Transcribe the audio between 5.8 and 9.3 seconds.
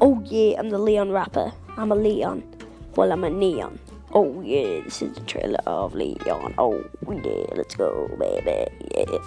Leon. Oh yeah, let's go, baby. Yeah.